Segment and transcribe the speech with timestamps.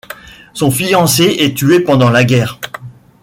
[0.55, 2.59] Son fiancé est tué pendant la guerre.